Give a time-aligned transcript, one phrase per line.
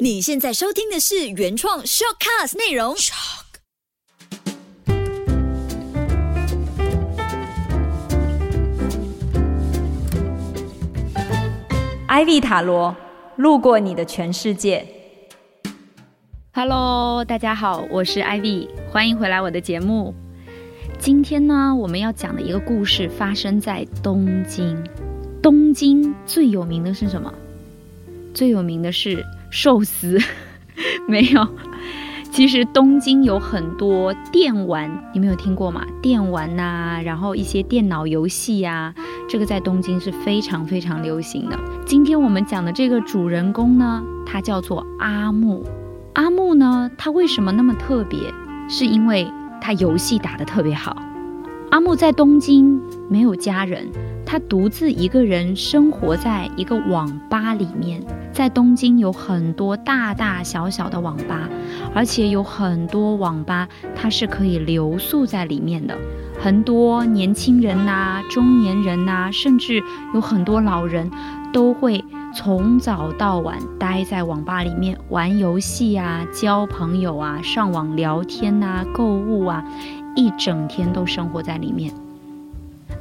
[0.00, 2.94] 你现在收听的是原创 shortcast 内容。
[12.08, 12.96] Ivy 塔罗
[13.36, 14.86] 路过你的全世界。
[16.52, 20.14] Hello，大家好，我是 Ivy，欢迎回来我的节目。
[20.98, 24.76] 今天呢，我们要讲的一个故事发生在东京。
[25.40, 27.32] 东京最有名的是什么？
[28.32, 30.18] 最有名的是寿司，
[31.06, 31.46] 没有。
[32.32, 35.86] 其实东京有很多电玩，你们有听过吗？
[36.02, 38.92] 电玩呐、然后一些电脑游戏呀、
[39.28, 41.56] 这个在东京是非常非常流行的。
[41.86, 45.64] 今天我们讲的这个主人公呢，他叫做阿木。
[46.14, 48.18] 阿木呢，他为什么那么特别？
[48.68, 49.30] 是因为
[49.60, 51.00] 他游戏打得特别好。
[51.70, 53.88] 阿木在东京没有家人，
[54.26, 58.02] 他独自一个人生活在一个网吧里面。
[58.32, 61.48] 在东京有很多大大小小的网吧，
[61.94, 65.96] 而且有很多网吧它是可以留宿在里面的。
[66.40, 69.80] 很多年轻人呐、中年人呐、甚至
[70.14, 71.08] 有很多老人
[71.52, 79.64] 都会从早到晚待在网吧里面玩游戏啊、交朋友啊、上网聊天呐、购物啊，
[80.16, 81.94] 一整天都生活在里面。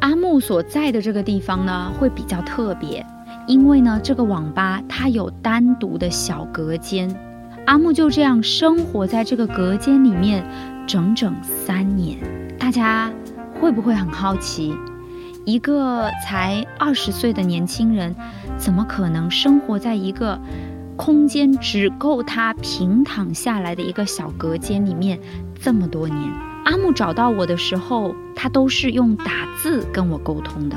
[0.00, 3.04] 阿木所在的这个地方呢，会比较特别，
[3.46, 7.14] 因为呢，这个网吧它有单独的小隔间。
[7.66, 10.44] 阿木就这样生活在这个隔间里面
[10.86, 12.18] 整整三年。
[12.58, 13.10] 大家
[13.60, 14.72] 会不会很好奇，
[15.44, 18.14] 一个才二十岁的年轻人，
[18.56, 20.38] 怎么可能生活在一个
[20.96, 25.18] 空间只够他平躺下来的一个小隔间里面
[25.60, 26.45] 这么多年？
[26.66, 30.76] 阿木找到我的时候，他都是用打字跟我沟通的。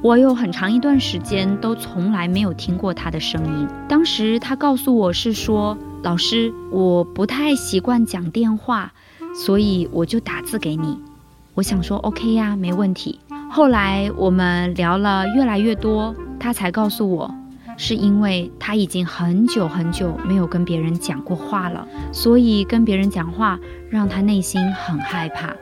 [0.00, 3.68] 我有很长一段时间都从来没有听过他的声音。
[3.86, 8.94] 当时他告诉我是说：“老师，我不太习惯讲电话，
[9.34, 10.98] 所以我就打字给你。”
[11.52, 13.20] 我想说 OK 呀，没问题。
[13.50, 17.34] 后来我们聊了越来越多，他才告诉我，
[17.76, 23.58] 是因为他已经很久很久没有跟别人讲过话了，所以跟别人讲话
[23.90, 25.54] 让他内心很害怕。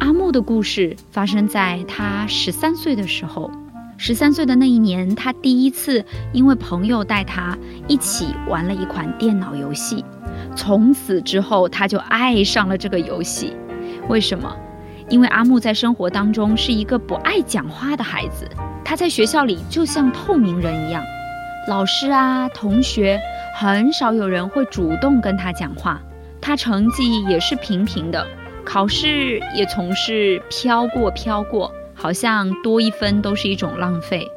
[0.00, 3.50] 阿木的故事发生在他十三岁的时候。
[3.96, 7.56] 十三岁的那一年，他第一次因为朋友带他
[7.86, 10.04] 一起玩了一款电脑游戏，
[10.56, 13.54] 从此之后他就爱上了这个游戏。
[14.08, 14.52] 为什么？
[15.08, 18.48] 因为阿木在生活当中是一个不爱讲话的孩子，
[18.84, 21.00] 他在学校里就像透明人一样，
[21.66, 23.20] 老师啊、同学
[23.56, 26.00] 很少有人会主动跟他讲话。
[26.40, 28.26] 他成绩也是平平的，
[28.66, 34.28] 考试也总是飘过飘过，好像多一分都是一种浪费。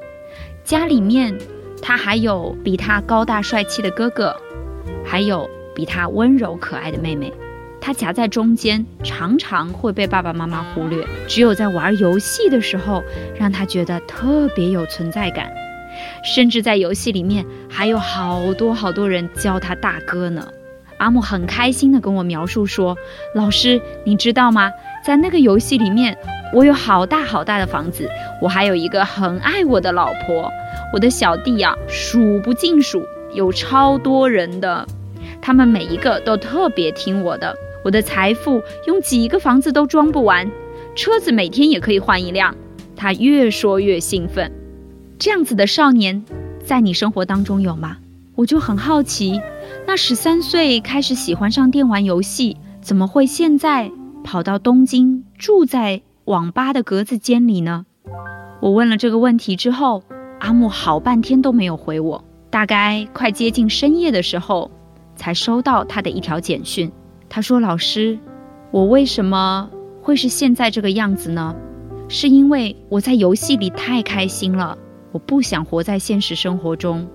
[0.64, 1.38] 家里面
[1.82, 4.34] 他还有比他高大帅气的哥哥，
[5.04, 7.34] 还有比他温柔可爱的妹妹。
[7.82, 11.06] 他夹在中间，常常会被爸爸妈妈忽略。
[11.28, 13.04] 只有在玩游戏的时候，
[13.38, 15.52] 让他觉得特别有存在感。
[16.24, 20.48] 甚至在游戏里面，还有好多好多人叫他大哥呢。
[20.98, 22.98] 阿木很开心地跟我描述说
[23.36, 24.72] ：“老师，你知道吗？
[25.06, 26.18] 在那个游戏里面，
[26.52, 28.10] 我有好大好大的房子，
[28.42, 30.52] 我还有一个很爱我的老婆，
[30.92, 34.88] 我的小弟啊，数不尽数，有超多人的，
[35.40, 37.56] 他们每一个都特别听我的。
[37.86, 40.50] 我的财富用几个房子都装不完，
[40.96, 42.56] 车子每天也可以换一辆。”
[42.98, 44.52] 他越说越兴奋。
[45.20, 46.24] 这样子的少年，
[46.64, 47.98] 在你生活当中有吗？
[48.36, 49.42] 我就很好奇，
[49.88, 53.92] 那十三岁开始喜欢上电玩游戏，怎么会现在
[54.24, 57.88] 跑到东京住在网吧的格子间里呢？
[58.62, 60.04] 我问了这个问题之后，
[60.40, 64.70] 阿木好半天都没有回我，大概快接近深夜的时候，
[65.16, 66.92] 才收到他的一条简讯。
[67.28, 68.20] 他说：“老师，
[68.70, 69.68] 我为什么
[70.04, 71.56] 会是现在这个样子呢？
[72.08, 74.78] 是因为我在游戏里太开心了，
[75.12, 77.08] 我不想活在现实生活中。”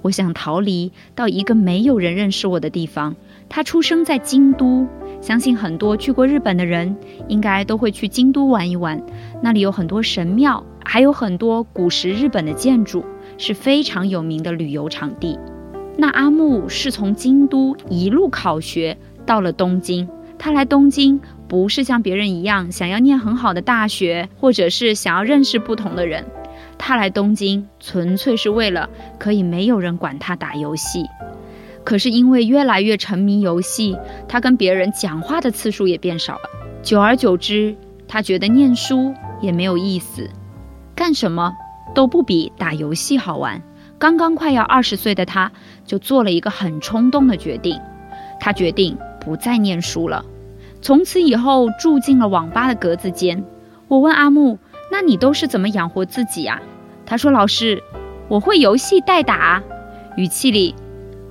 [0.00, 3.16] 我想逃离到一个没有人认识我的地方。
[3.48, 4.86] 他出生在京都，
[5.20, 6.96] 相信很多去过日本的人
[7.26, 9.02] 应该都会去京都玩一玩。
[9.42, 13.04] 那里有很多神庙，还有很多古时日本的建筑，
[13.38, 15.36] 是非常有名的旅游场地。
[15.96, 18.96] 那阿木是从京都一路考学
[19.26, 20.08] 到了东京。
[20.38, 26.24] 他来东京不是像别人一样想要念很好的大学，或者是想要认识不同的人。
[26.78, 28.88] 他来东京纯粹是为了
[29.18, 31.04] 可以没有人管他打游戏，
[31.84, 33.96] 可是因为越来越沉迷游戏，
[34.28, 36.42] 他跟别人讲话的次数也变少了。
[36.82, 37.76] 久而久之，
[38.06, 40.30] 他觉得念书也没有意思，
[40.94, 41.52] 干什么
[41.94, 43.60] 都不比打游戏好玩。
[43.98, 45.50] 刚刚快要二十岁的他，
[45.84, 47.80] 就做了一个很冲动的决定，
[48.38, 50.24] 他决定不再念书了，
[50.80, 53.44] 从此以后住进了网吧的格子间。
[53.88, 54.58] 我问阿木
[54.90, 56.60] ：“那你都是怎么养活自己呀？”
[57.04, 57.82] 他说：“老师，
[58.28, 59.62] 我会游戏代打。”
[60.16, 60.74] 语气里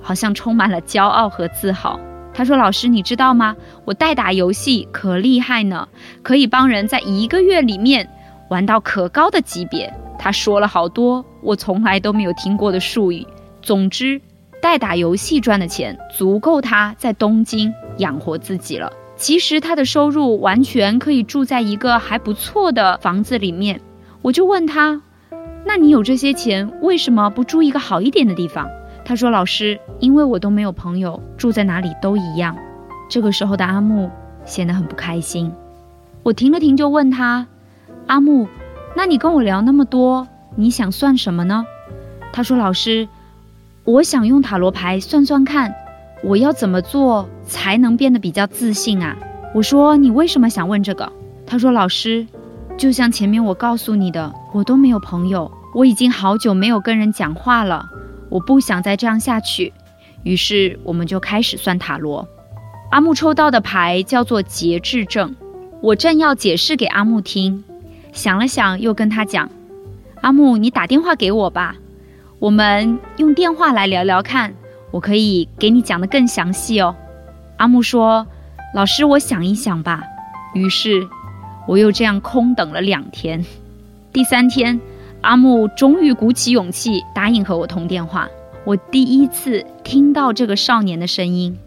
[0.00, 2.00] 好像充满了骄傲和自豪。
[2.32, 3.56] 他说：“老师，你知道吗？
[3.84, 5.88] 我代打游戏可厉害呢，
[6.22, 8.08] 可以帮人在一个月里面
[8.48, 13.24] 玩到可高的级别。”他说了好多我从来都没有听过的术语。
[13.62, 14.20] 总之，
[14.60, 18.90] 代打游戏赚的钱足够他在东京养活自己了。
[19.18, 23.80] 其实他的收入完全可以住在一个还不错的房子里面。
[24.22, 25.02] 我就问他
[25.66, 28.68] ：“那你有这些钱，为什么不住一个好一点的地方？”
[29.04, 32.56] 他说：“老师，因为我都没有朋友，住在哪里都一样。”
[33.10, 34.08] 这个时候的阿木
[34.44, 35.52] 显得很不开心。
[36.22, 37.48] 我停了停，就问他
[38.06, 38.46] ：“阿木，
[38.94, 41.66] 那你跟我聊那么多，你想算什么呢？”
[42.32, 43.08] 他说：“老师，
[43.82, 45.74] 我想用塔罗牌算算看，
[46.22, 49.16] 我要怎么做才能变得比较自信啊？”
[49.54, 51.10] 我说：“你为什么想问这个？”
[51.46, 52.26] 他说：“老师，
[52.76, 57.86] 就像前面我告诉你的，我都没有朋友，我已经好久没有跟人讲话了。”
[58.30, 59.72] 我不想再这样下去，
[60.22, 62.28] 于是我们就开始算塔罗。
[62.90, 65.34] 阿木抽到的牌叫做节制症。
[65.80, 67.64] 我正要解释给阿木听，
[68.12, 69.48] 想了想，又跟他讲
[70.20, 71.76] ：“阿木，你打电话给我吧，
[72.38, 74.52] 我们用电话来聊聊看，
[74.90, 76.94] 我可以给你讲的更详细哦。”
[77.58, 78.26] 阿木说
[78.74, 80.02] ：“老师，我想一想吧。”
[80.54, 81.08] 于是
[81.66, 83.44] 我又这样空等了两天。
[84.12, 84.80] 第三天。
[85.20, 88.28] 阿木终于鼓起勇气答应和我通电话。
[88.64, 91.58] 我第一次听到这个少年的声音，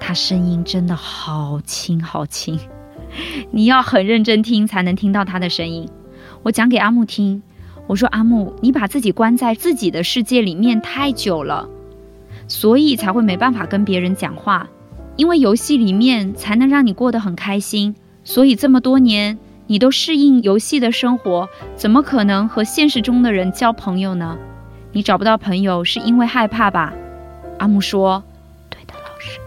[0.00, 2.58] 他声音真的好轻好轻，
[3.52, 5.88] 你要很认真听才能听到他的声音。
[6.42, 7.44] 我讲给阿木听，
[7.86, 11.68] 我说：“阿木，你把自己关在自己的世界里面太久了，
[12.50, 14.68] 所以才会没办法跟别人讲话。
[15.16, 17.94] 因为游戏里面才能让你过得很开心，
[18.24, 19.38] 所以这么多年。”
[19.70, 24.36] 你都适应游戏的生活，怎么可能和现实中的人交朋友呢？
[24.90, 26.92] 你找不到朋友是因为害怕吧？
[27.60, 28.24] 阿木说
[28.68, 29.38] ：“对的，老师。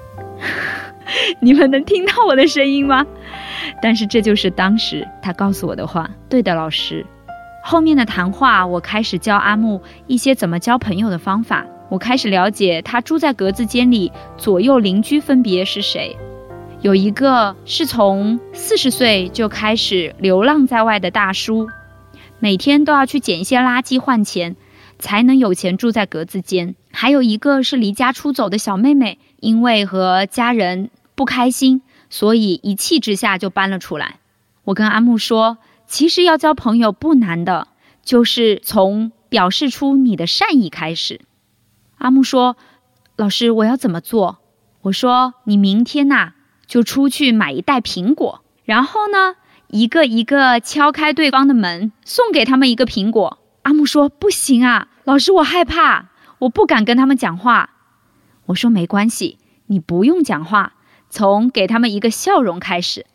[1.44, 3.06] ”你们能听到我的声音吗？
[3.82, 6.10] 但是这就是当时他告诉我的话。
[6.30, 7.06] 对的，老师。
[7.62, 11.66] 后面的谈话，我开始教阿木一些怎么交朋友的方法。
[11.94, 16.18] 我开始了解他住在格子间里，左右邻居分别是谁。
[16.82, 21.70] 有一个是从四十岁就开始流浪在外的大叔，
[22.40, 24.56] 每天都要去捡一些垃圾换钱，
[24.98, 26.74] 才能有钱住在格子间。
[26.92, 34.16] 还有一个是离家出走的小妹妹，因为和家人不开心，所以一气之下就搬了出来。
[34.64, 37.68] 我跟阿木说，其实要交朋友不难的，
[38.04, 41.22] 就是从表示出你的善意开始。
[42.04, 42.58] 阿木说
[43.16, 44.40] ：“老师，我要怎么做？”
[44.84, 46.34] 我说：“你明天呐。”
[46.68, 49.36] 就出去买一袋苹果，然后呢，
[49.68, 53.40] 一个一个敲开对方的门，送给他们一个苹果。
[53.62, 56.10] 阿木说：“不行啊，老师，我害怕，
[56.40, 57.70] 我不敢跟他们讲话。”
[58.48, 60.74] 我说：“没关系，你不用讲话，
[61.10, 63.06] 从给他们一个笑容开始。”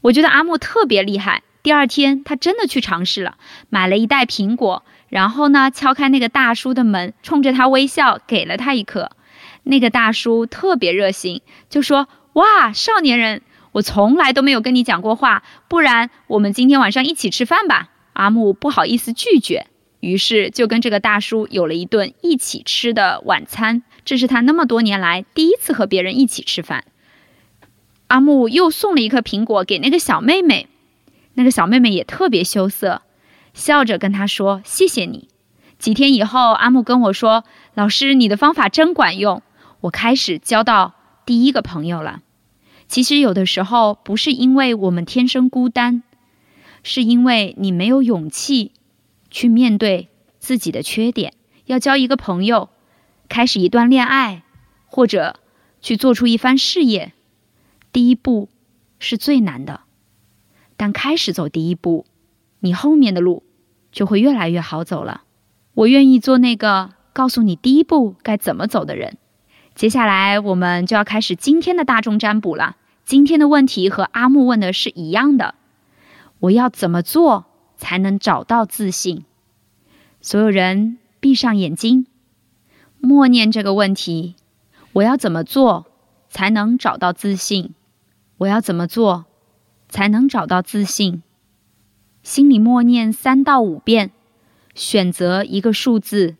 [0.00, 1.42] 我觉得阿木特别厉害。
[1.62, 3.36] 第二天，他真的去尝试了，
[3.68, 9.10] 买了一袋苹果，然后呢，敲开那个大叔的门，冲着他微笑，给了他一颗。
[9.62, 12.08] 那个大叔特别热心，就说。
[12.36, 13.40] 哇，少年人，
[13.72, 17.88] 我从来都没有跟你讲过话，不然我们今天晚上一起吃饭吧。
[18.12, 19.68] 阿木不好意思拒绝，
[20.00, 23.82] 于是就跟这个大叔有了一顿一起吃的晚餐。
[24.04, 26.84] 这是他那么多年来第一次和别人一起吃饭。
[28.08, 30.68] 阿木又送了一颗苹果给那个小妹妹，
[31.32, 33.00] 那个小妹妹也特别羞涩，
[33.56, 35.28] 笑着跟他说：“谢谢你。”
[35.80, 37.44] 几天以后，阿木跟我说
[37.74, 39.42] ：“老师，你的方法真管用，
[39.80, 40.94] 我开始交到
[41.24, 42.22] 第一个朋友了。”
[42.86, 46.02] 其实有的时候不是因为我们天生孤单，
[46.82, 48.72] 是因为你没有勇气
[49.30, 50.08] 去面对
[50.38, 51.32] 自己的缺点。
[51.64, 52.68] 要交一个朋友，
[53.28, 54.44] 开始一段恋爱，
[54.84, 55.40] 或者
[55.80, 57.12] 去做出一番事业，
[57.90, 58.48] 第一步
[58.98, 59.80] 是最难的。
[60.76, 62.06] 但开始走第一步，
[62.60, 63.42] 你后面的路
[63.96, 65.22] 就会越来越好走了。
[65.72, 69.16] 我愿意做那个告诉你第一步该怎么走的人。
[69.74, 72.76] 接下来我们就要开始今天的大众占卜了。
[73.06, 75.54] 今天的问题和阿木问的是一样的，
[76.40, 77.46] 我要怎么做
[77.78, 79.24] 才能找到自信？
[80.20, 82.06] 所有人闭上眼睛，
[83.00, 84.34] 默念这个问题：
[84.92, 85.86] 我要怎么做
[86.28, 87.72] 才能找到自信？
[88.36, 89.24] 我要怎么做
[89.88, 91.22] 才能找到自信？
[92.26, 94.10] 心里默念三到五遍，
[94.74, 96.34] 选择一个数字，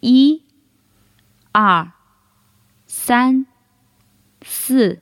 [0.00, 0.42] 一、
[1.52, 1.92] 二、
[2.86, 3.46] 三、
[4.42, 5.00] 四，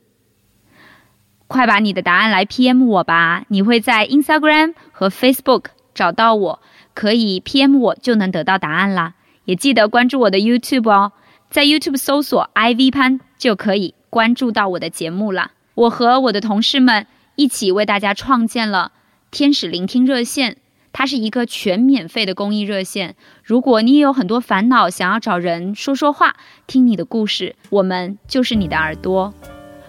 [1.49, 3.45] 快把你的答案来 PM 我吧！
[3.49, 6.62] 你会在 Instagram 和 Facebook 找到我，
[6.95, 9.15] 可以 PM 我就能得到答案啦。
[9.47, 11.11] 也记得关注我的 YouTube 哦，
[11.51, 15.51] 在 YouTube 搜索 IV 潘就可以关注到我的节目了。
[15.75, 18.93] 我和我的同事们一起为大家创建了
[19.33, 20.59] 天使聆听热线。
[20.93, 23.17] 它是一个全免费的公益热线。
[23.43, 26.37] 如果你也有很多烦恼，想要找人说说话，
[26.67, 29.33] 听你的故事，我们就是你的耳朵。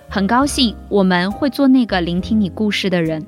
[0.08, 3.26] 很高兴我们会做那个聆听你故事的人。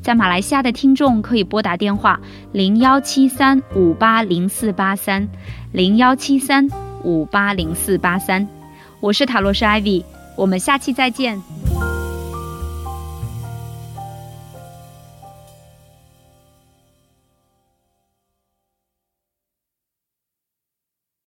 [0.00, 2.20] 在马来西亚的听众可以拨打电话
[2.52, 5.28] 零幺七三五八零四八三
[5.72, 6.68] 零幺七三
[7.02, 8.46] 五八零四八三。
[9.00, 10.04] 我是塔罗斯 Ivy，
[10.36, 11.65] 我们下期再见。